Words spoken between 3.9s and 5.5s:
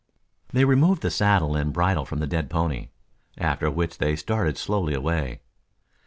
they started slowly away.